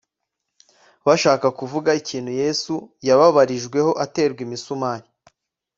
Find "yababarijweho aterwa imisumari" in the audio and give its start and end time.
3.07-5.07